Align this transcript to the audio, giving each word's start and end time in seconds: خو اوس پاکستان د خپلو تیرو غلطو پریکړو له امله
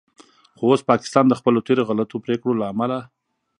خو 0.57 0.63
اوس 0.71 0.81
پاکستان 0.91 1.25
د 1.27 1.33
خپلو 1.39 1.59
تیرو 1.67 1.83
غلطو 1.89 2.17
پریکړو 2.25 2.59
له 2.59 2.65
امله 2.71 2.97